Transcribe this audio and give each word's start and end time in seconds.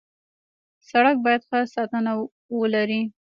سړک 0.89 1.15
باید 1.25 1.41
ښه 1.49 1.59
ساتنه 1.75 2.11
ولري. 2.59 3.01